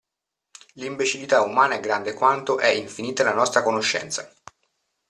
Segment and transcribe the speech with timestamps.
[0.79, 4.33] L'imbecillità umana è grande quanto è infinita la nostra conoscenza.